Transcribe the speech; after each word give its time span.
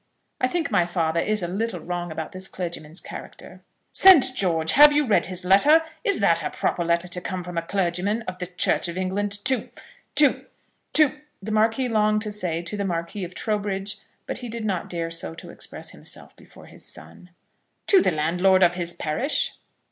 I 0.39 0.47
think 0.47 0.71
my 0.71 0.87
father 0.87 1.19
is 1.19 1.43
a 1.43 1.47
little 1.47 1.79
wrong 1.79 2.11
about 2.11 2.31
this 2.31 2.47
clergyman's 2.47 3.01
character." 3.01 3.61
"St. 3.91 4.25
George! 4.35 4.71
Have 4.71 4.93
you 4.93 5.05
read 5.05 5.27
his 5.27 5.45
letter? 5.45 5.83
Is 6.03 6.19
that 6.21 6.41
a 6.41 6.49
proper 6.49 6.83
letter 6.83 7.07
to 7.07 7.21
come 7.21 7.43
from 7.43 7.55
a 7.55 7.61
clergyman 7.61 8.23
of 8.23 8.39
the 8.39 8.47
Church 8.47 8.87
of 8.87 8.97
England 8.97 9.45
to 9.45 9.69
to 10.15 10.47
to" 10.93 11.21
the 11.43 11.51
Marquis 11.51 11.87
longed 11.87 12.23
to 12.23 12.31
say 12.31 12.63
to 12.63 12.75
the 12.75 12.83
Marquis 12.83 13.23
of 13.23 13.35
Trowbridge; 13.35 13.99
but 14.25 14.39
he 14.39 14.49
did 14.49 14.65
not 14.65 14.89
dare 14.89 15.11
so 15.11 15.35
to 15.35 15.51
express 15.51 15.91
himself 15.91 16.35
before 16.35 16.65
his 16.65 16.83
son, 16.83 17.29
"to 17.85 18.01
the 18.01 18.09
landlord 18.09 18.63
of 18.63 18.73
his 18.73 18.93
parish?" 18.93 19.53